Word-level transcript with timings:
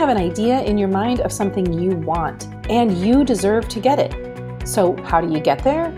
have 0.00 0.08
an 0.08 0.16
idea 0.16 0.62
in 0.62 0.78
your 0.78 0.88
mind 0.88 1.20
of 1.20 1.30
something 1.30 1.70
you 1.74 1.90
want, 1.90 2.48
and 2.70 2.96
you 3.04 3.22
deserve 3.22 3.68
to 3.68 3.78
get 3.78 3.98
it. 3.98 4.66
So, 4.66 4.96
how 5.02 5.20
do 5.20 5.30
you 5.30 5.40
get 5.40 5.62
there? 5.62 5.92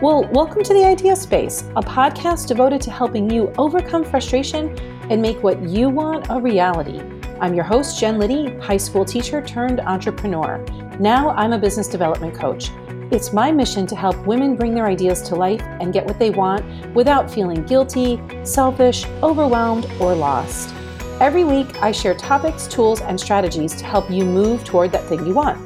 Well, 0.00 0.24
welcome 0.32 0.62
to 0.62 0.72
the 0.72 0.82
Idea 0.82 1.14
Space, 1.14 1.64
a 1.76 1.82
podcast 1.82 2.48
devoted 2.48 2.80
to 2.80 2.90
helping 2.90 3.28
you 3.28 3.52
overcome 3.58 4.02
frustration 4.02 4.74
and 5.10 5.20
make 5.20 5.42
what 5.42 5.62
you 5.62 5.90
want 5.90 6.28
a 6.30 6.40
reality. 6.40 7.02
I'm 7.38 7.52
your 7.52 7.64
host, 7.64 8.00
Jen 8.00 8.18
Liddy, 8.18 8.56
high 8.60 8.78
school 8.78 9.04
teacher 9.04 9.42
turned 9.42 9.80
entrepreneur. 9.80 10.64
Now 10.98 11.28
I'm 11.32 11.52
a 11.52 11.58
business 11.58 11.86
development 11.86 12.34
coach. 12.34 12.70
It's 13.12 13.34
my 13.34 13.52
mission 13.52 13.86
to 13.88 13.94
help 13.94 14.16
women 14.26 14.56
bring 14.56 14.74
their 14.74 14.86
ideas 14.86 15.20
to 15.28 15.34
life 15.34 15.60
and 15.82 15.92
get 15.92 16.06
what 16.06 16.18
they 16.18 16.30
want 16.30 16.64
without 16.94 17.30
feeling 17.30 17.62
guilty, 17.66 18.22
selfish, 18.42 19.04
overwhelmed, 19.22 19.84
or 20.00 20.14
lost. 20.14 20.74
Every 21.20 21.42
week, 21.42 21.82
I 21.82 21.90
share 21.90 22.14
topics, 22.14 22.68
tools, 22.68 23.00
and 23.00 23.18
strategies 23.18 23.74
to 23.74 23.84
help 23.84 24.08
you 24.08 24.24
move 24.24 24.64
toward 24.64 24.92
that 24.92 25.04
thing 25.08 25.26
you 25.26 25.34
want. 25.34 25.58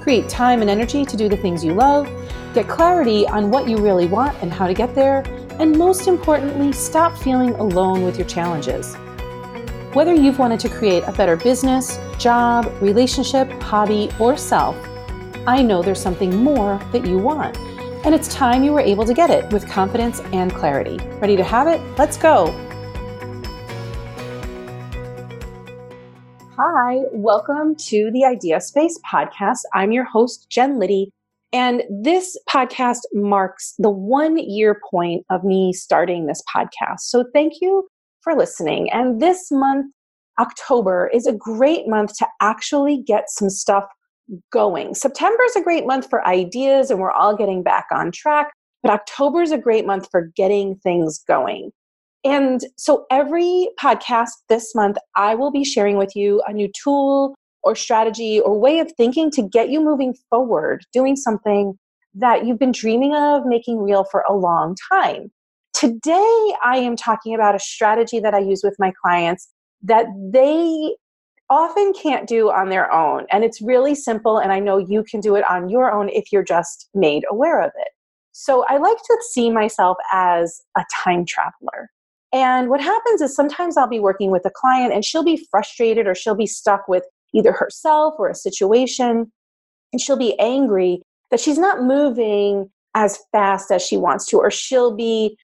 Create 0.00 0.28
time 0.28 0.60
and 0.60 0.70
energy 0.70 1.04
to 1.04 1.16
do 1.16 1.28
the 1.28 1.36
things 1.36 1.64
you 1.64 1.74
love, 1.74 2.08
get 2.54 2.68
clarity 2.68 3.26
on 3.26 3.50
what 3.50 3.68
you 3.68 3.78
really 3.78 4.06
want 4.06 4.40
and 4.40 4.52
how 4.52 4.68
to 4.68 4.72
get 4.72 4.94
there, 4.94 5.24
and 5.58 5.76
most 5.76 6.06
importantly, 6.06 6.70
stop 6.70 7.18
feeling 7.18 7.50
alone 7.54 8.04
with 8.04 8.18
your 8.18 8.26
challenges. 8.28 8.94
Whether 9.94 10.14
you've 10.14 10.38
wanted 10.38 10.60
to 10.60 10.68
create 10.68 11.02
a 11.02 11.12
better 11.12 11.34
business, 11.34 11.98
job, 12.16 12.72
relationship, 12.80 13.50
hobby, 13.60 14.10
or 14.20 14.36
self, 14.36 14.76
I 15.44 15.60
know 15.60 15.82
there's 15.82 16.00
something 16.00 16.36
more 16.36 16.80
that 16.92 17.04
you 17.04 17.18
want. 17.18 17.58
And 18.06 18.14
it's 18.14 18.32
time 18.32 18.62
you 18.62 18.72
were 18.72 18.80
able 18.80 19.04
to 19.06 19.12
get 19.12 19.28
it 19.28 19.52
with 19.52 19.68
confidence 19.68 20.20
and 20.32 20.54
clarity. 20.54 20.98
Ready 21.18 21.36
to 21.36 21.42
have 21.42 21.66
it? 21.66 21.80
Let's 21.98 22.16
go. 22.16 22.69
Hi, 26.62 27.04
welcome 27.10 27.74
to 27.76 28.10
the 28.12 28.26
Idea 28.26 28.60
Space 28.60 28.98
podcast. 29.10 29.60
I'm 29.72 29.92
your 29.92 30.04
host, 30.04 30.46
Jen 30.50 30.78
Liddy. 30.78 31.10
And 31.54 31.84
this 31.88 32.36
podcast 32.50 32.98
marks 33.14 33.72
the 33.78 33.88
one 33.88 34.36
year 34.36 34.78
point 34.90 35.24
of 35.30 35.42
me 35.42 35.72
starting 35.72 36.26
this 36.26 36.42
podcast. 36.54 36.98
So 36.98 37.24
thank 37.32 37.54
you 37.62 37.88
for 38.20 38.34
listening. 38.34 38.90
And 38.92 39.22
this 39.22 39.50
month, 39.50 39.90
October, 40.38 41.10
is 41.14 41.26
a 41.26 41.32
great 41.32 41.88
month 41.88 42.18
to 42.18 42.26
actually 42.42 43.02
get 43.06 43.30
some 43.30 43.48
stuff 43.48 43.84
going. 44.52 44.94
September 44.94 45.42
is 45.46 45.56
a 45.56 45.62
great 45.62 45.86
month 45.86 46.10
for 46.10 46.26
ideas 46.26 46.90
and 46.90 47.00
we're 47.00 47.10
all 47.10 47.34
getting 47.34 47.62
back 47.62 47.86
on 47.90 48.12
track, 48.12 48.52
but 48.82 48.92
October 48.92 49.40
is 49.40 49.50
a 49.50 49.56
great 49.56 49.86
month 49.86 50.08
for 50.10 50.30
getting 50.36 50.76
things 50.76 51.24
going. 51.26 51.70
And 52.24 52.60
so 52.76 53.06
every 53.10 53.68
podcast 53.80 54.30
this 54.48 54.74
month, 54.74 54.98
I 55.16 55.34
will 55.34 55.50
be 55.50 55.64
sharing 55.64 55.96
with 55.96 56.14
you 56.14 56.42
a 56.46 56.52
new 56.52 56.70
tool 56.82 57.34
or 57.62 57.74
strategy 57.74 58.40
or 58.40 58.58
way 58.58 58.78
of 58.78 58.92
thinking 58.96 59.30
to 59.32 59.42
get 59.42 59.70
you 59.70 59.80
moving 59.80 60.14
forward, 60.28 60.84
doing 60.92 61.16
something 61.16 61.78
that 62.14 62.44
you've 62.44 62.58
been 62.58 62.72
dreaming 62.72 63.14
of 63.14 63.46
making 63.46 63.78
real 63.78 64.04
for 64.04 64.24
a 64.28 64.34
long 64.34 64.76
time. 64.92 65.30
Today, 65.72 66.54
I 66.64 66.78
am 66.78 66.96
talking 66.96 67.34
about 67.34 67.54
a 67.54 67.58
strategy 67.58 68.20
that 68.20 68.34
I 68.34 68.38
use 68.38 68.62
with 68.62 68.74
my 68.78 68.92
clients 69.02 69.48
that 69.82 70.06
they 70.32 70.96
often 71.48 71.92
can't 71.92 72.28
do 72.28 72.50
on 72.50 72.68
their 72.68 72.92
own. 72.92 73.26
And 73.30 73.44
it's 73.44 73.62
really 73.62 73.94
simple, 73.94 74.38
and 74.38 74.52
I 74.52 74.60
know 74.60 74.78
you 74.78 75.04
can 75.04 75.20
do 75.20 75.36
it 75.36 75.44
on 75.50 75.68
your 75.68 75.92
own 75.92 76.08
if 76.10 76.32
you're 76.32 76.44
just 76.44 76.88
made 76.94 77.24
aware 77.30 77.62
of 77.62 77.70
it. 77.76 77.88
So 78.32 78.64
I 78.68 78.76
like 78.78 78.98
to 78.98 79.18
see 79.30 79.50
myself 79.50 79.96
as 80.12 80.60
a 80.76 80.84
time 81.04 81.24
traveler. 81.24 81.90
And 82.32 82.68
what 82.68 82.80
happens 82.80 83.20
is 83.20 83.34
sometimes 83.34 83.76
I'll 83.76 83.88
be 83.88 84.00
working 84.00 84.30
with 84.30 84.46
a 84.46 84.50
client 84.50 84.92
and 84.92 85.04
she'll 85.04 85.24
be 85.24 85.44
frustrated 85.50 86.06
or 86.06 86.14
she'll 86.14 86.36
be 86.36 86.46
stuck 86.46 86.86
with 86.86 87.04
either 87.34 87.52
herself 87.52 88.14
or 88.18 88.28
a 88.28 88.34
situation, 88.34 89.30
and 89.92 90.00
she'll 90.00 90.16
be 90.16 90.38
angry 90.38 91.02
that 91.30 91.40
she's 91.40 91.58
not 91.58 91.82
moving 91.82 92.70
as 92.94 93.20
fast 93.30 93.70
as 93.70 93.82
she 93.82 93.96
wants 93.96 94.26
to, 94.26 94.36
or 94.36 94.50
she'll 94.50 94.94
be 94.94 95.36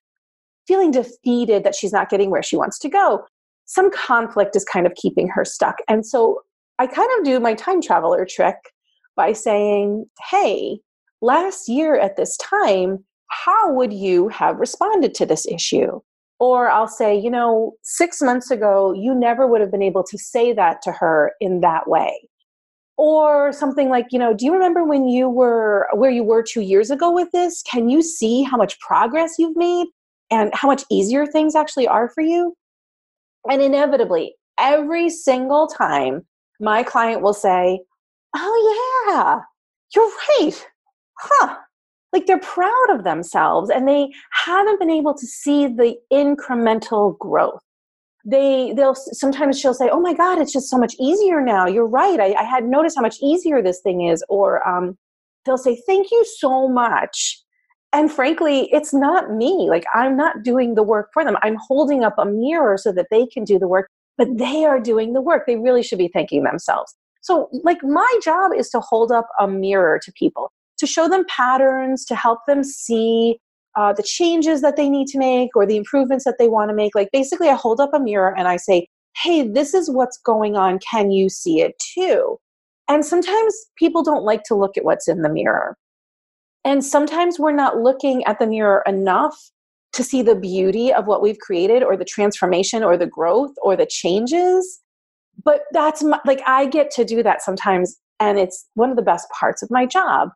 feeling 0.67 0.91
defeated 0.91 1.63
that 1.63 1.75
she's 1.75 1.93
not 1.93 2.09
getting 2.09 2.29
where 2.29 2.43
she 2.43 2.57
wants 2.57 2.77
to 2.79 2.89
go. 2.89 3.25
Some 3.65 3.89
conflict 3.91 4.55
is 4.55 4.65
kind 4.65 4.85
of 4.85 4.93
keeping 4.95 5.29
her 5.29 5.45
stuck. 5.45 5.75
And 5.87 6.05
so 6.05 6.41
I 6.77 6.87
kind 6.87 7.09
of 7.17 7.25
do 7.25 7.39
my 7.39 7.53
time 7.53 7.81
traveler 7.81 8.25
trick 8.29 8.55
by 9.15 9.31
saying, 9.31 10.05
hey, 10.29 10.79
last 11.21 11.69
year 11.69 11.97
at 11.97 12.17
this 12.17 12.35
time, 12.37 13.03
how 13.27 13.73
would 13.73 13.93
you 13.93 14.27
have 14.27 14.57
responded 14.57 15.13
to 15.15 15.25
this 15.25 15.45
issue? 15.47 16.01
Or 16.39 16.69
I'll 16.69 16.87
say, 16.87 17.17
you 17.17 17.31
know, 17.31 17.73
six 17.81 18.21
months 18.21 18.51
ago, 18.51 18.93
you 18.93 19.15
never 19.15 19.47
would 19.47 19.61
have 19.61 19.71
been 19.71 19.81
able 19.81 20.03
to 20.03 20.17
say 20.17 20.53
that 20.53 20.81
to 20.83 20.91
her 20.91 21.31
in 21.41 21.61
that 21.61 21.89
way. 21.89 22.29
Or 22.95 23.51
something 23.53 23.89
like, 23.89 24.07
you 24.11 24.19
know, 24.19 24.33
do 24.33 24.45
you 24.45 24.53
remember 24.53 24.83
when 24.83 25.07
you 25.07 25.29
were 25.29 25.87
where 25.93 26.11
you 26.11 26.23
were 26.23 26.43
two 26.43 26.61
years 26.61 26.89
ago 26.89 27.11
with 27.11 27.31
this? 27.31 27.63
Can 27.63 27.89
you 27.89 28.01
see 28.01 28.43
how 28.43 28.57
much 28.57 28.79
progress 28.79 29.35
you've 29.37 29.55
made? 29.55 29.87
and 30.29 30.51
how 30.53 30.67
much 30.67 30.83
easier 30.91 31.25
things 31.25 31.55
actually 31.55 31.87
are 31.87 32.09
for 32.09 32.21
you. 32.21 32.55
And 33.49 33.61
inevitably, 33.61 34.35
every 34.59 35.09
single 35.09 35.67
time, 35.67 36.25
my 36.59 36.83
client 36.83 37.21
will 37.21 37.33
say, 37.33 37.81
Oh, 38.35 39.05
yeah, 39.07 39.39
you're 39.95 40.11
right. 40.29 40.67
Huh. 41.17 41.55
Like 42.17 42.25
they're 42.25 42.39
proud 42.39 42.89
of 42.89 43.03
themselves 43.03 43.69
and 43.69 43.87
they 43.87 44.09
haven't 44.31 44.79
been 44.79 44.89
able 44.89 45.13
to 45.13 45.27
see 45.27 45.67
the 45.67 45.95
incremental 46.11 47.15
growth. 47.19 47.61
They, 48.25 48.73
they'll 48.75 48.95
sometimes 48.95 49.59
she'll 49.59 49.75
say, 49.75 49.87
Oh 49.91 50.01
my 50.01 50.15
God, 50.15 50.39
it's 50.39 50.51
just 50.51 50.67
so 50.67 50.79
much 50.79 50.95
easier 50.99 51.41
now. 51.41 51.67
You're 51.67 51.87
right. 51.87 52.19
I, 52.19 52.33
I 52.33 52.43
had 52.43 52.65
noticed 52.65 52.95
how 52.95 53.03
much 53.03 53.17
easier 53.21 53.61
this 53.61 53.81
thing 53.81 54.07
is. 54.07 54.23
Or 54.29 54.67
um, 54.67 54.97
they'll 55.45 55.59
say, 55.59 55.79
Thank 55.85 56.09
you 56.09 56.25
so 56.39 56.67
much 56.67 57.39
and 57.93 58.11
frankly 58.11 58.67
it's 58.73 58.93
not 58.93 59.31
me 59.31 59.67
like 59.69 59.85
i'm 59.93 60.17
not 60.17 60.43
doing 60.43 60.75
the 60.75 60.83
work 60.83 61.09
for 61.13 61.23
them 61.23 61.37
i'm 61.41 61.55
holding 61.67 62.03
up 62.03 62.15
a 62.17 62.25
mirror 62.25 62.77
so 62.77 62.91
that 62.91 63.07
they 63.09 63.25
can 63.25 63.45
do 63.45 63.57
the 63.57 63.67
work 63.67 63.89
but 64.17 64.27
they 64.37 64.65
are 64.65 64.79
doing 64.79 65.13
the 65.13 65.21
work 65.21 65.45
they 65.47 65.55
really 65.55 65.81
should 65.83 65.97
be 65.97 66.09
thanking 66.09 66.43
themselves 66.43 66.93
so 67.21 67.49
like 67.63 67.81
my 67.83 68.19
job 68.21 68.51
is 68.53 68.69
to 68.69 68.81
hold 68.81 69.09
up 69.09 69.29
a 69.39 69.47
mirror 69.47 69.99
to 70.03 70.11
people 70.13 70.51
to 70.77 70.87
show 70.87 71.07
them 71.07 71.25
patterns 71.27 72.05
to 72.05 72.15
help 72.15 72.39
them 72.47 72.63
see 72.63 73.37
uh, 73.75 73.93
the 73.93 74.03
changes 74.03 74.61
that 74.61 74.75
they 74.75 74.89
need 74.89 75.07
to 75.07 75.19
make 75.19 75.55
or 75.55 75.65
the 75.65 75.77
improvements 75.77 76.25
that 76.25 76.37
they 76.39 76.47
want 76.47 76.69
to 76.69 76.75
make 76.75 76.95
like 76.95 77.09
basically 77.11 77.49
i 77.49 77.53
hold 77.53 77.79
up 77.79 77.93
a 77.93 77.99
mirror 77.99 78.33
and 78.37 78.47
i 78.47 78.57
say 78.57 78.87
hey 79.17 79.47
this 79.47 79.73
is 79.73 79.89
what's 79.89 80.17
going 80.17 80.55
on 80.55 80.79
can 80.79 81.11
you 81.11 81.29
see 81.29 81.61
it 81.61 81.73
too 81.79 82.37
and 82.89 83.05
sometimes 83.05 83.53
people 83.77 84.03
don't 84.03 84.23
like 84.23 84.43
to 84.43 84.55
look 84.55 84.77
at 84.77 84.85
what's 84.85 85.07
in 85.07 85.21
the 85.21 85.29
mirror 85.29 85.77
and 86.67 86.83
sometimes 86.83 87.39
we're 87.39 87.53
not 87.53 87.77
looking 87.77 88.25
at 88.25 88.39
the 88.39 88.47
mirror 88.47 88.83
enough 88.85 89.37
to 89.93 90.03
see 90.03 90.21
the 90.21 90.35
beauty 90.35 90.93
of 90.93 91.07
what 91.07 91.21
we've 91.21 91.39
created 91.39 91.81
or 91.81 91.97
the 91.97 92.05
transformation 92.05 92.83
or 92.83 92.97
the 92.97 93.07
growth 93.07 93.51
or 93.61 93.75
the 93.75 93.87
changes. 93.89 94.81
But 95.43 95.61
that's 95.71 96.03
my, 96.03 96.19
like, 96.25 96.41
I 96.45 96.65
get 96.65 96.91
to 96.91 97.05
do 97.05 97.23
that 97.23 97.41
sometimes. 97.41 97.97
And 98.19 98.37
it's 98.37 98.65
one 98.73 98.89
of 98.89 98.95
the 98.95 99.01
best 99.01 99.27
parts 99.39 99.63
of 99.63 99.71
my 99.71 99.85
job. 99.85 100.29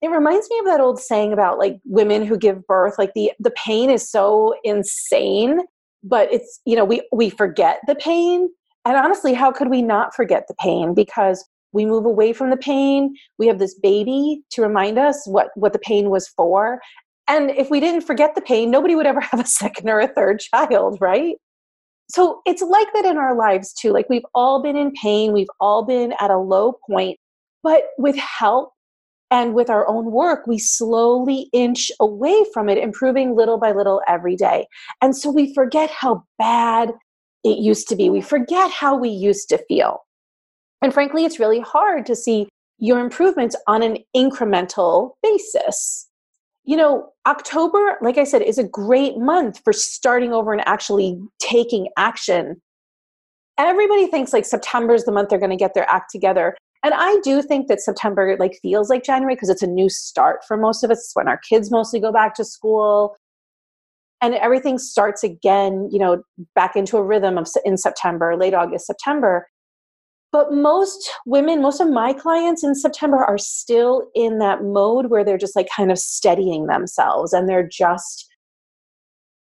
It 0.00 0.10
reminds 0.10 0.48
me 0.50 0.58
of 0.60 0.66
that 0.66 0.80
old 0.80 1.00
saying 1.00 1.32
about 1.32 1.58
like 1.58 1.78
women 1.84 2.24
who 2.24 2.36
give 2.36 2.66
birth, 2.66 2.98
like 2.98 3.14
the, 3.14 3.32
the 3.40 3.50
pain 3.50 3.90
is 3.90 4.08
so 4.08 4.54
insane, 4.62 5.60
but 6.04 6.32
it's, 6.32 6.60
you 6.64 6.76
know, 6.76 6.84
we, 6.84 7.02
we 7.12 7.30
forget 7.30 7.80
the 7.86 7.96
pain. 7.96 8.48
And 8.84 8.96
honestly, 8.96 9.34
how 9.34 9.50
could 9.50 9.68
we 9.68 9.82
not 9.82 10.14
forget 10.14 10.46
the 10.46 10.54
pain? 10.54 10.94
Because 10.94 11.44
we 11.72 11.84
move 11.84 12.04
away 12.04 12.32
from 12.32 12.50
the 12.50 12.56
pain. 12.56 13.14
We 13.38 13.46
have 13.48 13.58
this 13.58 13.74
baby 13.74 14.42
to 14.50 14.62
remind 14.62 14.98
us 14.98 15.26
what 15.26 15.48
what 15.54 15.72
the 15.72 15.78
pain 15.78 16.10
was 16.10 16.28
for. 16.28 16.80
And 17.26 17.50
if 17.50 17.70
we 17.70 17.80
didn't 17.80 18.02
forget 18.02 18.34
the 18.34 18.40
pain 18.40 18.70
nobody 18.70 18.94
would 18.94 19.06
ever 19.06 19.20
have 19.32 19.40
a 19.40 19.46
second 19.46 19.88
or 19.88 20.00
a 20.00 20.08
third 20.08 20.40
child 20.40 20.98
right? 21.00 21.36
So 22.10 22.40
it's 22.46 22.62
like 22.62 22.88
that 22.94 23.04
in 23.04 23.18
our 23.18 23.36
lives 23.36 23.74
too. 23.74 23.92
Like 23.92 24.08
we've 24.08 24.24
all 24.34 24.62
been 24.62 24.76
in 24.76 24.92
pain. 24.92 25.32
We've 25.32 25.50
all 25.60 25.84
been 25.84 26.14
at 26.20 26.30
a 26.30 26.38
low 26.38 26.78
point. 26.88 27.18
But 27.62 27.82
with 27.98 28.16
help 28.16 28.72
and 29.30 29.54
with 29.54 29.70
our 29.70 29.86
own 29.88 30.10
work 30.10 30.46
we 30.46 30.58
slowly 30.58 31.48
inch 31.52 31.90
away 32.00 32.44
from 32.52 32.68
it 32.68 32.78
improving 32.78 33.36
little 33.36 33.58
by 33.58 33.72
little 33.72 34.02
every 34.08 34.36
day 34.36 34.66
and 35.02 35.16
so 35.16 35.30
we 35.30 35.52
forget 35.54 35.90
how 35.90 36.24
bad 36.38 36.92
it 37.44 37.58
used 37.58 37.88
to 37.88 37.96
be 37.96 38.10
we 38.10 38.20
forget 38.20 38.70
how 38.70 38.96
we 38.96 39.08
used 39.08 39.48
to 39.48 39.58
feel 39.68 40.02
and 40.82 40.94
frankly, 40.94 41.24
it's 41.24 41.40
really 41.40 41.60
hard 41.60 42.06
to 42.06 42.16
see 42.16 42.48
your 42.78 43.00
improvements 43.00 43.56
on 43.66 43.82
an 43.82 43.98
incremental 44.16 45.12
basis. 45.22 46.08
You 46.64 46.76
know, 46.76 47.10
October, 47.26 47.98
like 48.02 48.18
I 48.18 48.24
said, 48.24 48.42
is 48.42 48.58
a 48.58 48.64
great 48.64 49.18
month 49.18 49.60
for 49.64 49.72
starting 49.72 50.32
over 50.32 50.52
and 50.52 50.66
actually 50.66 51.18
taking 51.40 51.88
action. 51.96 52.60
Everybody 53.58 54.06
thinks 54.06 54.32
like 54.32 54.44
September 54.44 54.94
is 54.94 55.04
the 55.04 55.12
month 55.12 55.30
they're 55.30 55.38
going 55.38 55.50
to 55.50 55.56
get 55.56 55.74
their 55.74 55.90
act 55.90 56.12
together. 56.12 56.56
And 56.84 56.94
I 56.94 57.18
do 57.24 57.42
think 57.42 57.68
that 57.68 57.80
September 57.80 58.36
like 58.38 58.58
feels 58.62 58.88
like 58.88 59.02
January 59.02 59.34
because 59.34 59.48
it's 59.48 59.62
a 59.62 59.66
new 59.66 59.88
start 59.88 60.44
for 60.46 60.56
most 60.56 60.84
of 60.84 60.90
us. 60.90 60.98
It's 60.98 61.16
when 61.16 61.28
our 61.28 61.38
kids 61.38 61.70
mostly 61.70 62.00
go 62.00 62.12
back 62.12 62.34
to 62.36 62.44
school 62.44 63.16
and 64.20 64.34
everything 64.34 64.78
starts 64.78 65.22
again, 65.22 65.88
you 65.90 65.98
know, 65.98 66.22
back 66.54 66.76
into 66.76 66.96
a 66.96 67.02
rhythm 67.02 67.38
of 67.38 67.48
in 67.64 67.76
September, 67.76 68.36
late 68.36 68.54
August, 68.54 68.86
September. 68.86 69.48
But 70.30 70.52
most 70.52 71.10
women, 71.24 71.62
most 71.62 71.80
of 71.80 71.88
my 71.88 72.12
clients 72.12 72.62
in 72.62 72.74
September 72.74 73.24
are 73.24 73.38
still 73.38 74.08
in 74.14 74.38
that 74.38 74.62
mode 74.62 75.06
where 75.06 75.24
they're 75.24 75.38
just 75.38 75.56
like 75.56 75.68
kind 75.74 75.90
of 75.90 75.98
steadying 75.98 76.66
themselves 76.66 77.32
and 77.32 77.48
they're 77.48 77.66
just 77.66 78.26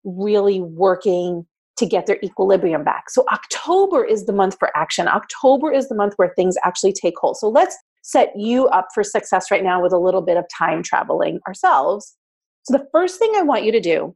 really 0.03 0.61
working 0.61 1.45
to 1.77 1.85
get 1.85 2.05
their 2.05 2.19
equilibrium 2.23 2.83
back. 2.83 3.09
So 3.09 3.25
October 3.31 4.03
is 4.03 4.25
the 4.25 4.33
month 4.33 4.57
for 4.57 4.75
action. 4.75 5.07
October 5.07 5.71
is 5.71 5.89
the 5.89 5.95
month 5.95 6.13
where 6.15 6.33
things 6.35 6.55
actually 6.63 6.93
take 6.93 7.17
hold. 7.17 7.37
So 7.37 7.49
let's 7.49 7.77
set 8.01 8.31
you 8.35 8.67
up 8.67 8.87
for 8.93 9.03
success 9.03 9.51
right 9.51 9.63
now 9.63 9.81
with 9.81 9.91
a 9.91 9.97
little 9.97 10.21
bit 10.21 10.37
of 10.37 10.45
time 10.55 10.83
traveling 10.83 11.39
ourselves. 11.47 12.15
So 12.63 12.77
the 12.77 12.87
first 12.91 13.19
thing 13.19 13.33
I 13.35 13.41
want 13.41 13.63
you 13.63 13.71
to 13.71 13.81
do, 13.81 14.15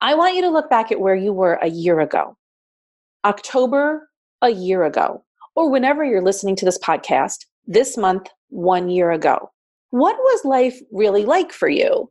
I 0.00 0.14
want 0.14 0.34
you 0.34 0.42
to 0.42 0.50
look 0.50 0.68
back 0.68 0.92
at 0.92 1.00
where 1.00 1.14
you 1.14 1.32
were 1.32 1.54
a 1.54 1.68
year 1.68 2.00
ago. 2.00 2.36
October 3.24 4.08
a 4.42 4.50
year 4.50 4.84
ago, 4.84 5.24
or 5.56 5.70
whenever 5.70 6.04
you're 6.04 6.20
listening 6.20 6.56
to 6.56 6.64
this 6.64 6.78
podcast, 6.78 7.46
this 7.66 7.96
month, 7.96 8.28
one 8.48 8.90
year 8.90 9.10
ago. 9.10 9.50
What 9.90 10.16
was 10.16 10.44
life 10.44 10.78
really 10.92 11.24
like 11.24 11.52
for 11.52 11.68
you? 11.68 12.10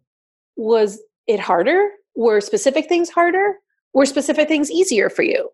Was 0.56 1.00
it 1.27 1.39
harder? 1.39 1.89
Were 2.15 2.41
specific 2.41 2.88
things 2.88 3.09
harder? 3.09 3.57
Were 3.94 4.06
specific 4.06 4.48
things 4.48 4.72
easier 4.72 5.10
for 5.10 5.24
you? 5.24 5.50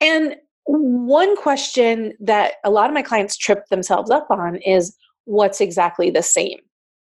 And 0.00 0.36
one 0.64 1.36
question 1.36 2.12
that 2.20 2.54
a 2.64 2.70
lot 2.70 2.88
of 2.88 2.94
my 2.94 3.02
clients 3.02 3.36
trip 3.36 3.64
themselves 3.70 4.10
up 4.10 4.30
on 4.30 4.56
is 4.56 4.96
what's 5.24 5.60
exactly 5.60 6.10
the 6.10 6.22
same? 6.22 6.58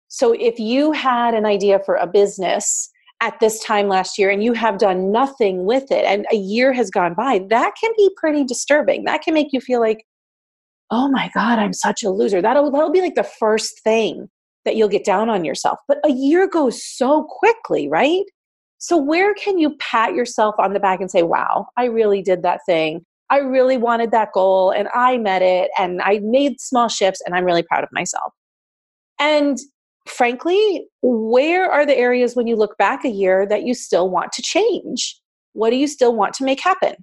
So 0.07 0.33
if 0.33 0.59
you 0.59 0.91
had 0.91 1.33
an 1.33 1.45
idea 1.45 1.79
for 1.85 1.95
a 1.95 2.07
business 2.07 2.89
at 3.19 3.39
this 3.39 3.63
time 3.63 3.87
last 3.87 4.17
year 4.17 4.29
and 4.29 4.43
you 4.43 4.53
have 4.53 4.77
done 4.77 5.11
nothing 5.11 5.65
with 5.65 5.91
it 5.91 6.05
and 6.05 6.25
a 6.31 6.35
year 6.35 6.71
has 6.71 6.89
gone 6.89 7.13
by, 7.13 7.45
that 7.49 7.73
can 7.79 7.91
be 7.97 8.09
pretty 8.15 8.43
disturbing. 8.43 9.05
That 9.05 9.21
can 9.21 9.33
make 9.33 9.51
you 9.51 9.59
feel 9.59 9.79
like, 9.79 10.05
oh 10.91 11.09
my 11.09 11.29
God, 11.33 11.59
I'm 11.59 11.73
such 11.73 12.03
a 12.03 12.09
loser. 12.09 12.41
That'll, 12.41 12.71
that'll 12.71 12.91
be 12.91 13.01
like 13.01 13.15
the 13.15 13.23
first 13.23 13.83
thing 13.83 14.29
that 14.65 14.75
you'll 14.75 14.87
get 14.87 15.03
down 15.03 15.29
on 15.29 15.43
yourself. 15.43 15.79
But 15.87 15.97
a 16.05 16.11
year 16.11 16.47
goes 16.47 16.83
so 16.83 17.23
quickly, 17.23 17.89
right? 17.89 18.23
So, 18.79 18.97
where 18.97 19.33
can 19.33 19.57
you 19.57 19.75
pat 19.77 20.13
yourself 20.13 20.55
on 20.59 20.73
the 20.73 20.79
back 20.79 21.01
and 21.01 21.09
say, 21.09 21.23
wow, 21.23 21.67
I 21.77 21.85
really 21.85 22.21
did 22.21 22.43
that 22.43 22.61
thing? 22.65 23.05
I 23.29 23.39
really 23.39 23.77
wanted 23.77 24.11
that 24.11 24.31
goal 24.33 24.71
and 24.71 24.87
I 24.93 25.17
met 25.17 25.41
it 25.41 25.69
and 25.77 26.01
I 26.01 26.19
made 26.23 26.61
small 26.61 26.87
shifts 26.87 27.21
and 27.25 27.35
I'm 27.35 27.43
really 27.43 27.63
proud 27.63 27.83
of 27.83 27.89
myself. 27.91 28.31
And 29.19 29.57
frankly, 30.07 30.87
where 31.01 31.69
are 31.69 31.85
the 31.85 31.97
areas 31.97 32.35
when 32.35 32.47
you 32.47 32.55
look 32.55 32.77
back 32.77 33.03
a 33.03 33.09
year 33.09 33.45
that 33.47 33.63
you 33.63 33.73
still 33.73 34.09
want 34.09 34.31
to 34.33 34.41
change? 34.41 35.19
What 35.53 35.71
do 35.71 35.75
you 35.75 35.87
still 35.87 36.15
want 36.15 36.33
to 36.35 36.45
make 36.45 36.61
happen? 36.61 36.95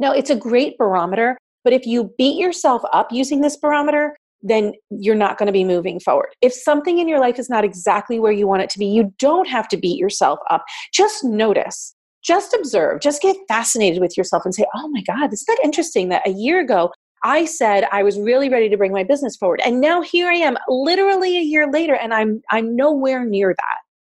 Now, 0.00 0.12
it's 0.12 0.30
a 0.30 0.36
great 0.36 0.78
barometer, 0.78 1.38
but 1.64 1.72
if 1.72 1.86
you 1.86 2.12
beat 2.18 2.38
yourself 2.38 2.82
up 2.92 3.08
using 3.12 3.40
this 3.40 3.56
barometer, 3.56 4.16
then 4.42 4.72
you're 4.90 5.14
not 5.14 5.38
going 5.38 5.46
to 5.46 5.52
be 5.52 5.64
moving 5.64 6.00
forward. 6.00 6.30
If 6.42 6.52
something 6.52 6.98
in 6.98 7.08
your 7.08 7.20
life 7.20 7.38
is 7.38 7.50
not 7.50 7.64
exactly 7.64 8.18
where 8.18 8.32
you 8.32 8.46
want 8.46 8.62
it 8.62 8.70
to 8.70 8.78
be, 8.78 8.86
you 8.86 9.12
don't 9.18 9.48
have 9.48 9.68
to 9.68 9.76
beat 9.76 9.98
yourself 9.98 10.38
up. 10.50 10.64
Just 10.92 11.24
notice, 11.24 11.94
just 12.22 12.54
observe, 12.54 13.00
just 13.00 13.22
get 13.22 13.36
fascinated 13.48 14.00
with 14.00 14.16
yourself 14.16 14.44
and 14.44 14.54
say, 14.54 14.64
oh 14.74 14.88
my 14.88 15.02
God, 15.02 15.32
isn't 15.32 15.46
that 15.48 15.64
interesting 15.64 16.08
that 16.10 16.26
a 16.26 16.30
year 16.30 16.60
ago 16.60 16.92
I 17.24 17.46
said 17.46 17.84
I 17.90 18.02
was 18.02 18.18
really 18.18 18.48
ready 18.48 18.68
to 18.68 18.76
bring 18.76 18.92
my 18.92 19.02
business 19.02 19.36
forward. 19.36 19.60
And 19.64 19.80
now 19.80 20.02
here 20.02 20.28
I 20.28 20.34
am, 20.34 20.56
literally 20.68 21.36
a 21.36 21.42
year 21.42 21.70
later, 21.70 21.94
and 21.96 22.14
I'm 22.14 22.42
I'm 22.50 22.76
nowhere 22.76 23.24
near 23.24 23.54
that. 23.56 23.76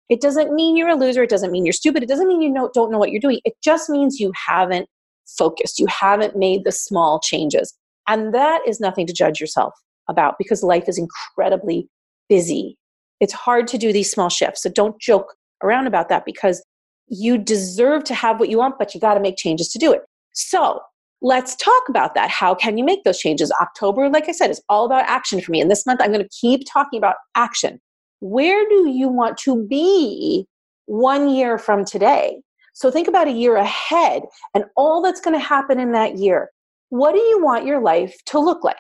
It 0.10 0.22
doesn't 0.22 0.54
mean 0.54 0.76
you're 0.76 0.90
a 0.90 0.96
loser. 0.96 1.24
It 1.24 1.30
doesn't 1.30 1.52
mean 1.52 1.66
you're 1.66 1.74
stupid. 1.74 2.04
It 2.04 2.10
doesn't 2.10 2.28
mean 2.28 2.42
you 2.42 2.50
know, 2.50 2.70
don't 2.74 2.92
know 2.92 2.98
what 2.98 3.12
you're 3.12 3.22
doing. 3.22 3.40
It 3.46 3.54
just 3.64 3.90
means 3.90 4.20
you 4.20 4.34
haven't 4.48 4.90
focused. 5.38 5.80
You 5.80 5.86
haven't 5.88 6.36
made 6.36 6.64
the 6.66 6.72
small 6.72 7.20
changes. 7.20 7.74
And 8.08 8.34
that 8.34 8.62
is 8.68 8.80
nothing 8.80 9.06
to 9.08 9.14
judge 9.14 9.40
yourself 9.40 9.74
about 10.10 10.36
because 10.38 10.64
life 10.64 10.90
is 10.90 10.98
incredibly 10.98 11.88
busy. 12.28 12.78
It's 13.20 13.34
hard 13.34 13.68
to 13.68 13.78
do 13.78 13.94
these 13.94 14.12
small 14.12 14.30
shifts. 14.30 14.64
So 14.64 14.70
don't 14.70 15.00
joke 15.00 15.36
around 15.64 15.88
about 15.88 16.10
that 16.10 16.26
because 16.26 16.64
you 17.08 17.38
deserve 17.38 18.04
to 18.06 18.14
have 18.14 18.40
what 18.40 18.50
you 18.50 18.58
want, 18.58 18.78
but 18.78 18.94
you 18.94 19.02
got 19.02 19.16
to 19.16 19.20
make 19.20 19.38
changes 19.38 19.70
to 19.70 19.80
do 19.80 19.92
it. 19.92 20.02
So 20.34 20.80
let's 21.22 21.56
talk 21.56 21.84
about 21.90 22.14
that. 22.16 22.30
How 22.30 22.56
can 22.56 22.78
you 22.78 22.84
make 22.84 23.04
those 23.04 23.20
changes? 23.20 23.52
October, 23.60 24.10
like 24.10 24.30
I 24.30 24.32
said, 24.32 24.50
is 24.50 24.62
all 24.70 24.86
about 24.86 25.06
action 25.06 25.42
for 25.42 25.52
me. 25.52 25.60
And 25.60 25.70
this 25.70 25.86
month, 25.86 26.02
I'm 26.02 26.12
going 26.12 26.24
to 26.24 26.30
keep 26.30 26.62
talking 26.72 26.98
about 26.98 27.16
action. 27.36 27.80
Where 28.22 28.68
do 28.68 28.90
you 28.90 29.10
want 29.10 29.38
to 29.40 29.66
be 29.68 30.46
one 30.86 31.30
year 31.30 31.58
from 31.58 31.84
today? 31.86 32.42
So 32.74 32.90
think 32.90 33.08
about 33.08 33.28
a 33.28 33.32
year 33.32 33.58
ahead 33.58 34.24
and 34.54 34.66
all 34.78 35.02
that's 35.02 35.20
going 35.20 35.38
to 35.38 35.46
happen 35.46 35.80
in 35.80 35.92
that 35.92 36.18
year. 36.18 36.50
What 36.90 37.14
do 37.14 37.20
you 37.20 37.44
want 37.44 37.66
your 37.66 37.82
life 37.82 38.16
to 38.28 38.40
look 38.40 38.64
like? 38.64 38.78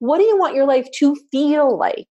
What 0.00 0.18
do 0.18 0.24
you 0.24 0.38
want 0.38 0.54
your 0.54 0.66
life 0.66 0.88
to 0.98 1.16
feel 1.30 1.76
like? 1.76 2.06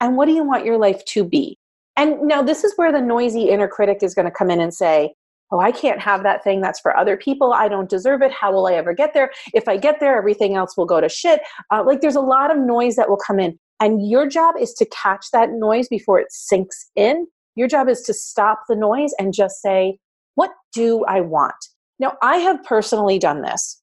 And 0.00 0.16
what 0.16 0.26
do 0.26 0.32
you 0.32 0.44
want 0.44 0.64
your 0.64 0.78
life 0.78 1.04
to 1.06 1.24
be? 1.24 1.58
And 1.96 2.22
now 2.22 2.42
this 2.42 2.64
is 2.64 2.72
where 2.76 2.92
the 2.92 3.00
noisy 3.00 3.48
inner 3.50 3.68
critic 3.68 3.98
is 4.02 4.14
going 4.14 4.26
to 4.26 4.30
come 4.30 4.50
in 4.50 4.60
and 4.60 4.74
say, 4.74 5.14
Oh, 5.50 5.60
I 5.60 5.70
can't 5.70 6.00
have 6.00 6.22
that 6.24 6.42
thing. 6.42 6.60
That's 6.60 6.80
for 6.80 6.96
other 6.96 7.16
people. 7.16 7.52
I 7.52 7.68
don't 7.68 7.88
deserve 7.88 8.22
it. 8.22 8.32
How 8.32 8.52
will 8.52 8.66
I 8.66 8.72
ever 8.72 8.92
get 8.92 9.14
there? 9.14 9.30
If 9.52 9.68
I 9.68 9.76
get 9.76 10.00
there, 10.00 10.16
everything 10.16 10.56
else 10.56 10.76
will 10.76 10.86
go 10.86 11.00
to 11.00 11.08
shit. 11.08 11.42
Uh, 11.70 11.84
like 11.84 12.00
there's 12.00 12.16
a 12.16 12.20
lot 12.20 12.50
of 12.50 12.58
noise 12.58 12.96
that 12.96 13.08
will 13.08 13.20
come 13.24 13.38
in. 13.38 13.56
And 13.78 14.08
your 14.08 14.26
job 14.26 14.56
is 14.58 14.72
to 14.74 14.86
catch 14.86 15.26
that 15.32 15.50
noise 15.52 15.86
before 15.88 16.18
it 16.18 16.32
sinks 16.32 16.90
in. 16.96 17.26
Your 17.54 17.68
job 17.68 17.88
is 17.88 18.00
to 18.02 18.14
stop 18.14 18.62
the 18.68 18.74
noise 18.74 19.12
and 19.18 19.32
just 19.32 19.60
say, 19.60 19.98
What 20.34 20.50
do 20.72 21.04
I 21.04 21.20
want? 21.20 21.54
Now, 21.98 22.16
I 22.22 22.38
have 22.38 22.64
personally 22.64 23.18
done 23.18 23.42
this. 23.42 23.80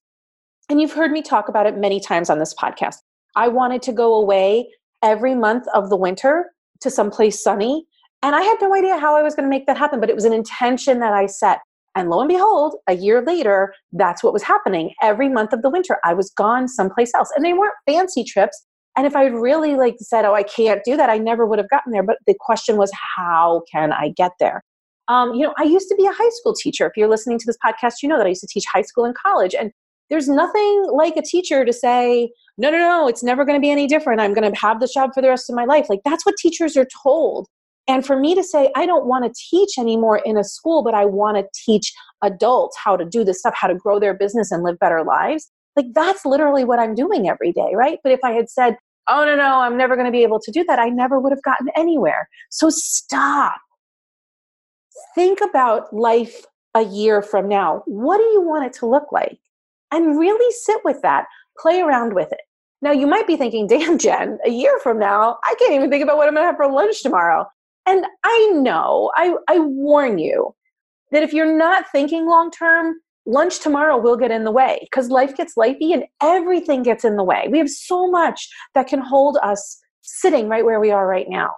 And 0.69 0.81
you've 0.81 0.93
heard 0.93 1.11
me 1.11 1.21
talk 1.21 1.47
about 1.47 1.67
it 1.67 1.77
many 1.77 1.99
times 1.99 2.29
on 2.29 2.39
this 2.39 2.53
podcast. 2.53 2.97
I 3.35 3.47
wanted 3.47 3.81
to 3.83 3.91
go 3.91 4.13
away 4.13 4.69
every 5.03 5.35
month 5.35 5.65
of 5.73 5.89
the 5.89 5.97
winter 5.97 6.51
to 6.81 6.89
someplace 6.89 7.41
sunny. 7.41 7.85
And 8.23 8.35
I 8.35 8.41
had 8.41 8.57
no 8.61 8.75
idea 8.75 8.99
how 8.99 9.15
I 9.15 9.23
was 9.23 9.35
going 9.35 9.45
to 9.45 9.49
make 9.49 9.65
that 9.65 9.77
happen, 9.77 9.99
but 9.99 10.09
it 10.09 10.15
was 10.15 10.25
an 10.25 10.33
intention 10.33 10.99
that 10.99 11.13
I 11.13 11.25
set. 11.25 11.59
And 11.95 12.09
lo 12.09 12.21
and 12.21 12.29
behold, 12.29 12.75
a 12.87 12.95
year 12.95 13.21
later, 13.21 13.73
that's 13.91 14.23
what 14.23 14.31
was 14.31 14.43
happening. 14.43 14.91
Every 15.01 15.27
month 15.27 15.53
of 15.53 15.61
the 15.61 15.69
winter, 15.69 15.97
I 16.03 16.13
was 16.13 16.29
gone 16.31 16.67
someplace 16.67 17.11
else. 17.15 17.29
And 17.35 17.43
they 17.43 17.53
weren't 17.53 17.73
fancy 17.85 18.23
trips. 18.23 18.65
And 18.97 19.07
if 19.07 19.15
I'd 19.15 19.33
really 19.33 19.75
like 19.75 19.95
said, 19.99 20.25
oh, 20.25 20.33
I 20.33 20.43
can't 20.43 20.81
do 20.85 20.95
that, 20.97 21.09
I 21.09 21.17
never 21.17 21.45
would 21.45 21.59
have 21.59 21.69
gotten 21.69 21.91
there. 21.91 22.03
But 22.03 22.17
the 22.27 22.35
question 22.39 22.77
was, 22.77 22.91
how 23.17 23.63
can 23.71 23.91
I 23.91 24.09
get 24.15 24.31
there? 24.39 24.63
Um, 25.07 25.33
you 25.33 25.41
know, 25.45 25.53
I 25.57 25.63
used 25.63 25.89
to 25.89 25.95
be 25.95 26.05
a 26.05 26.11
high 26.11 26.29
school 26.29 26.53
teacher. 26.53 26.85
If 26.85 26.93
you're 26.95 27.09
listening 27.09 27.39
to 27.39 27.45
this 27.45 27.57
podcast, 27.65 27.95
you 28.03 28.07
know 28.07 28.17
that 28.17 28.25
I 28.25 28.29
used 28.29 28.41
to 28.41 28.47
teach 28.47 28.65
high 28.71 28.83
school 28.83 29.03
and 29.03 29.15
college. 29.15 29.55
And 29.55 29.71
there's 30.11 30.27
nothing 30.27 30.85
like 30.93 31.15
a 31.15 31.21
teacher 31.21 31.63
to 31.65 31.73
say, 31.73 32.31
no, 32.57 32.69
no, 32.69 32.77
no, 32.77 33.07
it's 33.07 33.23
never 33.23 33.45
going 33.45 33.57
to 33.57 33.61
be 33.61 33.71
any 33.71 33.87
different. 33.87 34.19
I'm 34.21 34.33
going 34.33 34.51
to 34.51 34.59
have 34.59 34.79
this 34.79 34.93
job 34.93 35.11
for 35.13 35.21
the 35.21 35.29
rest 35.29 35.49
of 35.49 35.55
my 35.55 35.65
life. 35.65 35.89
Like 35.89 36.01
that's 36.05 36.25
what 36.25 36.35
teachers 36.37 36.77
are 36.77 36.87
told. 37.01 37.47
And 37.87 38.05
for 38.05 38.19
me 38.19 38.35
to 38.35 38.43
say, 38.43 38.71
I 38.75 38.85
don't 38.85 39.05
want 39.05 39.25
to 39.25 39.43
teach 39.49 39.79
anymore 39.79 40.21
in 40.23 40.37
a 40.37 40.43
school, 40.43 40.83
but 40.83 40.93
I 40.93 41.05
want 41.05 41.37
to 41.37 41.45
teach 41.65 41.93
adults 42.21 42.77
how 42.77 42.95
to 42.95 43.05
do 43.05 43.23
this 43.23 43.39
stuff, 43.39 43.55
how 43.55 43.67
to 43.67 43.75
grow 43.75 43.99
their 43.99 44.13
business 44.13 44.51
and 44.51 44.63
live 44.63 44.77
better 44.79 45.03
lives, 45.03 45.49
like 45.75 45.87
that's 45.93 46.25
literally 46.25 46.63
what 46.65 46.79
I'm 46.79 46.93
doing 46.93 47.29
every 47.29 47.53
day, 47.53 47.71
right? 47.73 47.99
But 48.03 48.11
if 48.11 48.19
I 48.23 48.31
had 48.31 48.49
said, 48.49 48.75
oh, 49.07 49.25
no, 49.25 49.35
no, 49.35 49.61
I'm 49.61 49.77
never 49.77 49.95
going 49.95 50.05
to 50.05 50.11
be 50.11 50.23
able 50.23 50.39
to 50.41 50.51
do 50.51 50.63
that, 50.65 50.77
I 50.77 50.89
never 50.89 51.19
would 51.19 51.31
have 51.31 51.41
gotten 51.43 51.69
anywhere. 51.75 52.27
So 52.49 52.69
stop. 52.69 53.55
Think 55.15 55.39
about 55.41 55.93
life 55.93 56.45
a 56.75 56.83
year 56.83 57.21
from 57.21 57.47
now. 57.47 57.83
What 57.85 58.17
do 58.17 58.23
you 58.23 58.41
want 58.41 58.65
it 58.65 58.73
to 58.73 58.85
look 58.85 59.11
like? 59.11 59.39
And 59.91 60.17
really 60.17 60.51
sit 60.63 60.81
with 60.83 61.01
that, 61.01 61.25
play 61.59 61.81
around 61.81 62.13
with 62.13 62.31
it. 62.31 62.41
Now, 62.81 62.91
you 62.91 63.05
might 63.05 63.27
be 63.27 63.37
thinking, 63.37 63.67
damn, 63.67 63.97
Jen, 63.97 64.39
a 64.45 64.49
year 64.49 64.79
from 64.81 64.97
now, 64.97 65.37
I 65.43 65.55
can't 65.59 65.73
even 65.73 65.89
think 65.89 66.03
about 66.03 66.17
what 66.17 66.27
I'm 66.27 66.33
going 66.33 66.43
to 66.43 66.47
have 66.47 66.57
for 66.57 66.71
lunch 66.71 67.03
tomorrow. 67.03 67.45
And 67.85 68.05
I 68.23 68.51
know, 68.53 69.11
I, 69.15 69.35
I 69.47 69.59
warn 69.59 70.17
you 70.17 70.55
that 71.11 71.23
if 71.23 71.33
you're 71.33 71.57
not 71.57 71.85
thinking 71.91 72.27
long 72.27 72.51
term, 72.51 72.95
lunch 73.25 73.59
tomorrow 73.59 73.97
will 73.97 74.17
get 74.17 74.31
in 74.31 74.43
the 74.43 74.51
way 74.51 74.79
because 74.81 75.09
life 75.09 75.35
gets 75.35 75.55
lifey 75.55 75.93
and 75.93 76.05
everything 76.21 76.83
gets 76.83 77.03
in 77.05 77.17
the 77.17 77.23
way. 77.23 77.47
We 77.51 77.59
have 77.59 77.69
so 77.69 78.09
much 78.09 78.49
that 78.73 78.87
can 78.87 78.99
hold 78.99 79.37
us 79.43 79.79
sitting 80.01 80.47
right 80.47 80.65
where 80.65 80.79
we 80.79 80.91
are 80.91 81.07
right 81.07 81.27
now. 81.29 81.51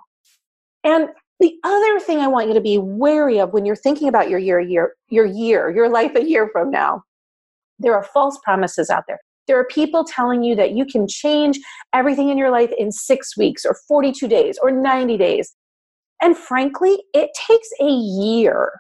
And 0.84 1.08
the 1.40 1.56
other 1.64 2.00
thing 2.00 2.20
I 2.20 2.28
want 2.28 2.48
you 2.48 2.54
to 2.54 2.62
be 2.62 2.78
wary 2.78 3.40
of 3.40 3.54
when 3.54 3.66
you're 3.66 3.76
thinking 3.76 4.08
about 4.08 4.30
your 4.30 4.40
year, 4.40 4.60
year, 4.60 4.96
your 5.10 5.26
year, 5.26 5.70
your 5.70 5.90
life 5.90 6.16
a 6.16 6.24
year 6.24 6.50
from 6.52 6.70
now 6.70 7.04
there 7.80 7.96
are 7.96 8.04
false 8.04 8.40
promises 8.44 8.90
out 8.90 9.04
there. 9.08 9.20
There 9.48 9.60
are 9.60 9.66
people 9.66 10.06
telling 10.06 10.44
you 10.44 10.56
that 10.56 10.72
you 10.72 10.86
can 10.86 11.08
change 11.08 11.60
everything 11.94 12.30
in 12.30 12.38
your 12.38 12.50
life 12.52 12.72
in 12.78 12.92
six 12.92 13.36
weeks 13.36 13.66
or 13.66 13.76
42 13.88 14.28
days 14.28 14.58
or 14.62 14.72
90 14.72 15.18
days. 15.18 15.54
And 16.22 16.38
frankly, 16.38 17.04
it 17.14 17.32
takes 17.48 17.68
a 17.82 17.90
year 17.90 18.72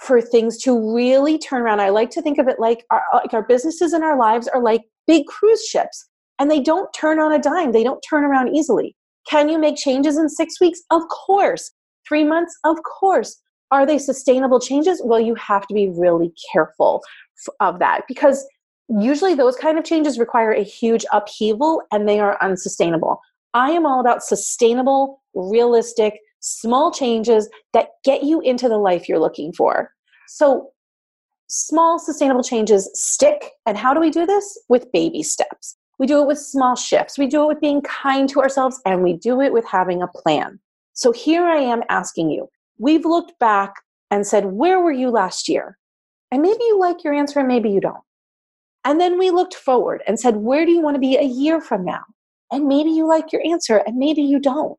for 0.00 0.20
things 0.20 0.56
to 0.62 0.94
really 0.94 1.38
turn 1.38 1.62
around. 1.62 1.80
I 1.80 1.90
like 1.90 2.10
to 2.10 2.22
think 2.22 2.38
of 2.38 2.48
it 2.48 2.58
like 2.58 2.84
our, 2.90 3.02
uh, 3.12 3.20
like 3.22 3.34
our 3.34 3.42
businesses 3.42 3.92
and 3.92 4.04
our 4.04 4.18
lives 4.18 4.48
are 4.48 4.62
like 4.62 4.82
big 5.06 5.26
cruise 5.26 5.64
ships, 5.64 6.08
and 6.38 6.50
they 6.50 6.60
don't 6.60 6.90
turn 6.92 7.18
on 7.18 7.32
a 7.32 7.38
dime, 7.38 7.72
they 7.72 7.82
don't 7.82 8.02
turn 8.08 8.24
around 8.24 8.54
easily. 8.54 8.94
Can 9.28 9.48
you 9.48 9.58
make 9.58 9.76
changes 9.76 10.16
in 10.16 10.28
six 10.28 10.60
weeks? 10.60 10.80
Of 10.90 11.02
course. 11.08 11.70
Three 12.08 12.24
months? 12.24 12.56
Of 12.64 12.76
course. 12.82 13.38
Are 13.70 13.84
they 13.84 13.98
sustainable 13.98 14.60
changes? 14.60 15.02
Well, 15.04 15.20
you 15.20 15.34
have 15.34 15.66
to 15.66 15.74
be 15.74 15.90
really 15.90 16.32
careful 16.52 17.02
of 17.60 17.78
that 17.78 18.02
because 18.08 18.46
usually 18.88 19.34
those 19.34 19.56
kind 19.56 19.78
of 19.78 19.84
changes 19.84 20.18
require 20.18 20.52
a 20.52 20.62
huge 20.62 21.04
upheaval 21.12 21.82
and 21.92 22.08
they 22.08 22.20
are 22.20 22.42
unsustainable. 22.42 23.20
I 23.54 23.70
am 23.70 23.86
all 23.86 24.00
about 24.00 24.22
sustainable, 24.22 25.22
realistic, 25.34 26.18
small 26.40 26.90
changes 26.90 27.48
that 27.72 27.88
get 28.04 28.22
you 28.22 28.40
into 28.40 28.68
the 28.68 28.78
life 28.78 29.08
you're 29.08 29.18
looking 29.18 29.52
for. 29.52 29.90
So, 30.28 30.70
small, 31.48 31.98
sustainable 31.98 32.42
changes 32.42 32.90
stick. 32.94 33.52
And 33.66 33.76
how 33.76 33.94
do 33.94 34.00
we 34.00 34.10
do 34.10 34.26
this? 34.26 34.58
With 34.68 34.92
baby 34.92 35.22
steps. 35.22 35.76
We 35.98 36.06
do 36.06 36.22
it 36.22 36.26
with 36.26 36.38
small 36.38 36.76
shifts. 36.76 37.18
We 37.18 37.26
do 37.26 37.44
it 37.44 37.48
with 37.48 37.60
being 37.60 37.82
kind 37.82 38.28
to 38.28 38.40
ourselves, 38.40 38.80
and 38.84 39.02
we 39.02 39.14
do 39.14 39.40
it 39.40 39.52
with 39.52 39.64
having 39.64 40.02
a 40.02 40.08
plan. 40.08 40.60
So, 40.92 41.10
here 41.10 41.44
I 41.44 41.58
am 41.58 41.82
asking 41.88 42.30
you 42.30 42.48
we've 42.78 43.04
looked 43.04 43.38
back 43.38 43.74
and 44.10 44.26
said, 44.26 44.46
Where 44.46 44.80
were 44.80 44.92
you 44.92 45.10
last 45.10 45.48
year? 45.48 45.78
And 46.30 46.42
maybe 46.42 46.62
you 46.62 46.78
like 46.78 47.04
your 47.04 47.14
answer 47.14 47.38
and 47.38 47.48
maybe 47.48 47.70
you 47.70 47.80
don't. 47.80 48.02
And 48.84 49.00
then 49.00 49.18
we 49.18 49.30
looked 49.30 49.54
forward 49.54 50.02
and 50.06 50.18
said, 50.18 50.36
Where 50.36 50.64
do 50.64 50.72
you 50.72 50.80
want 50.80 50.94
to 50.94 51.00
be 51.00 51.16
a 51.16 51.22
year 51.22 51.60
from 51.60 51.84
now? 51.84 52.02
And 52.52 52.66
maybe 52.66 52.90
you 52.90 53.06
like 53.06 53.32
your 53.32 53.42
answer 53.44 53.82
and 53.86 53.96
maybe 53.96 54.22
you 54.22 54.38
don't. 54.38 54.78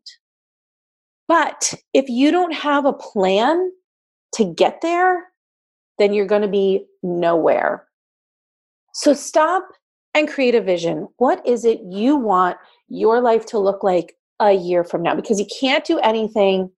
But 1.28 1.76
if 1.94 2.10
you 2.10 2.32
don't 2.32 2.54
have 2.54 2.86
a 2.86 2.94
plan 2.94 3.72
to 4.36 4.46
get 4.46 4.82
there, 4.82 5.26
then 6.00 6.14
you're 6.14 6.26
going 6.26 6.42
to 6.42 6.48
be 6.48 6.86
nowhere. 7.04 7.86
So 8.94 9.14
stop 9.14 9.68
and 10.16 10.28
create 10.28 10.56
a 10.56 10.62
vision. 10.62 11.08
What 11.18 11.46
is 11.46 11.66
it 11.66 11.80
you 11.88 12.16
want 12.16 12.58
your 12.88 13.22
life 13.22 13.46
to 13.48 13.60
look 13.60 13.84
like 13.84 14.16
a 14.40 14.54
year 14.54 14.84
from 14.84 15.04
now? 15.04 15.16
Because 15.16 15.40
you 15.40 15.46
can't 15.60 15.86
do 15.86 16.00
anything 16.00 16.72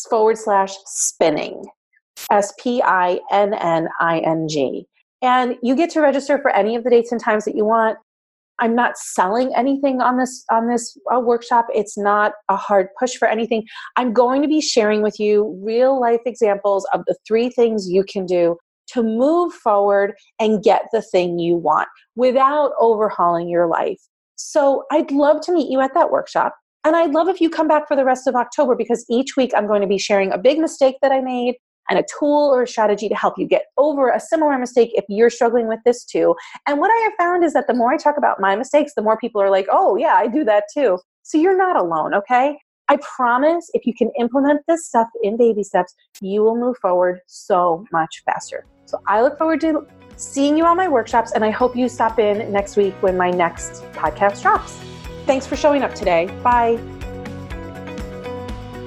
forward 0.10 0.38
slash 0.38 0.74
spinning. 0.86 1.64
S 2.32 2.52
P 2.60 2.82
I 2.84 3.20
N 3.32 3.54
N 3.54 3.88
I 4.00 4.20
N 4.20 4.48
G. 4.50 4.88
And 5.22 5.56
you 5.64 5.76
get 5.76 5.90
to 5.92 6.02
register 6.02 6.40
for 6.40 6.52
any 6.52 6.76
of 6.76 6.84
the 6.84 6.90
dates 6.90 7.12
and 7.12 7.22
times 7.22 7.46
that 7.46 7.56
you 7.56 7.66
want. 7.66 7.98
I'm 8.60 8.76
not 8.76 8.98
selling 8.98 9.54
anything 9.56 10.02
on 10.02 10.18
this 10.18 10.44
on 10.52 10.68
this 10.68 10.98
uh, 11.14 11.20
workshop. 11.20 11.68
It's 11.74 11.98
not 11.98 12.34
a 12.50 12.56
hard 12.56 12.88
push 13.00 13.16
for 13.16 13.28
anything. 13.28 13.64
I'm 13.96 14.14
going 14.14 14.42
to 14.42 14.48
be 14.48 14.62
sharing 14.62 15.02
with 15.02 15.20
you 15.20 15.60
real 15.64 16.00
life 16.00 16.22
examples 16.26 16.88
of 16.94 17.02
the 17.08 17.16
three 17.28 17.50
things 17.50 17.90
you 17.90 18.04
can 18.04 18.26
do 18.26 18.58
to 18.94 19.04
move 19.04 19.54
forward 19.54 20.14
and 20.40 20.64
get 20.64 20.84
the 20.94 21.02
thing 21.02 21.40
you 21.40 21.56
want 21.56 21.90
without 22.16 22.72
overhauling 22.80 23.50
your 23.50 23.68
life. 23.68 24.00
So 24.36 24.84
I'd 24.92 25.12
love 25.12 25.42
to 25.42 25.52
meet 25.52 25.70
you 25.70 25.82
at 25.82 25.94
that 25.94 26.12
workshop. 26.12 26.56
And 26.84 26.96
I'd 26.96 27.12
love 27.12 27.28
if 27.28 27.42
you 27.42 27.50
come 27.50 27.68
back 27.68 27.88
for 27.88 27.98
the 27.98 28.06
rest 28.06 28.28
of 28.28 28.36
October 28.36 28.76
because 28.76 29.06
each 29.10 29.36
week 29.36 29.52
I'm 29.56 29.68
going 29.68 29.82
to 29.82 29.88
be 29.88 29.98
sharing 29.98 30.32
a 30.32 30.38
big 30.38 30.58
mistake 30.58 30.96
that 31.02 31.12
I 31.12 31.20
made 31.20 31.56
and 31.90 32.00
a 32.00 32.04
tool 32.20 32.52
or 32.54 32.64
a 32.64 32.68
strategy 32.68 33.10
to 33.10 33.16
help 33.16 33.36
you 33.38 33.48
get 33.48 33.66
over 33.78 34.10
a 34.10 34.20
similar 34.20 34.58
mistake 34.58 34.92
if 34.94 35.06
you're 35.10 35.30
struggling 35.30 35.68
with 35.68 35.80
this 35.86 36.04
too. 36.04 36.36
And 36.68 36.80
what 36.80 36.90
I 36.90 37.04
have 37.04 37.14
found 37.18 37.44
is 37.44 37.54
that 37.54 37.68
the 37.68 37.74
more 37.74 37.94
I 37.94 37.98
talk 37.98 38.18
about 38.18 38.40
my 38.40 38.56
mistakes, 38.56 38.94
the 38.96 39.02
more 39.02 39.18
people 39.18 39.42
are 39.42 39.50
like, 39.50 39.68
oh, 39.72 39.96
yeah, 39.96 40.14
I 40.16 40.28
do 40.28 40.44
that 40.46 40.66
too. 40.74 41.00
So 41.24 41.38
you're 41.38 41.58
not 41.58 41.76
alone, 41.76 42.14
okay? 42.14 42.58
I 42.90 42.98
promise 43.16 43.70
if 43.74 43.86
you 43.86 43.94
can 43.94 44.12
implement 44.18 44.62
this 44.68 44.88
stuff 44.88 45.08
in 45.22 45.38
baby 45.38 45.64
steps, 45.64 45.94
you 46.22 46.42
will 46.42 46.56
move 46.56 46.78
forward 46.78 47.20
so 47.28 47.86
much 47.92 48.24
faster. 48.26 48.66
So 48.86 49.02
I 49.08 49.22
look 49.22 49.38
forward 49.38 49.60
to 49.62 49.86
seeing 50.16 50.58
you 50.58 50.66
on 50.66 50.78
my 50.78 50.88
workshops, 50.88 51.34
and 51.34 51.44
I 51.44 51.52
hope 51.52 51.76
you 51.76 51.90
stop 51.90 52.18
in 52.18 52.52
next 52.52 52.78
week 52.78 52.96
when 53.02 53.18
my 53.18 53.30
next 53.30 53.84
podcast 53.92 54.42
drops. 54.42 54.80
Thanks 55.26 55.46
for 55.46 55.58
showing 55.58 55.84
up 55.84 55.94
today. 55.94 56.28
Bye. 56.42 56.80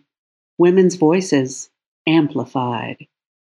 women's 0.59 0.97
voices 0.97 1.71
amplified. 2.05 3.07